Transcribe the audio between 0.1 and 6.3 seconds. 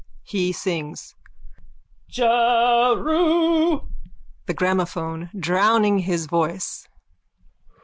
(He sings.) Jeru... THE GRAMOPHONE: _(Drowning his